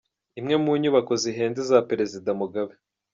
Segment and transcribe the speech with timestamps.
[0.39, 2.73] imwe mu nyubako zihenze za perezida Mugabe